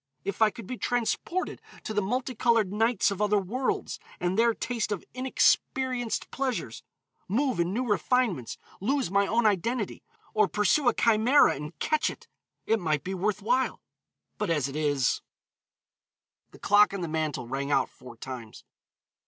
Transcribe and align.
If 0.25 0.41
I 0.41 0.49
could 0.49 0.65
be 0.65 0.79
transported 0.79 1.61
to 1.83 1.93
the 1.93 2.01
multicolored 2.01 2.73
nights 2.73 3.11
of 3.11 3.21
other 3.21 3.37
worlds, 3.37 3.99
and 4.19 4.35
there 4.35 4.55
taste 4.55 4.91
of 4.91 5.03
inexperienced 5.13 6.31
pleasures, 6.31 6.81
move 7.27 7.59
in 7.59 7.71
new 7.71 7.85
refinements, 7.85 8.57
lose 8.79 9.11
my 9.11 9.27
own 9.27 9.45
identity, 9.45 10.01
or 10.33 10.47
pursue 10.47 10.87
a 10.87 10.93
chimera 10.95 11.53
and 11.55 11.77
catch 11.77 12.09
it, 12.09 12.27
it 12.65 12.79
might 12.79 13.03
be 13.03 13.13
worth 13.13 13.43
while, 13.43 13.79
but, 14.39 14.49
as 14.49 14.67
it 14.67 14.75
is" 14.75 15.21
The 16.51 16.57
clock 16.57 16.95
on 16.95 17.01
the 17.01 17.07
mantel 17.07 17.47
rang 17.47 17.71
out 17.71 17.87
four 17.87 18.17
times. 18.17 18.63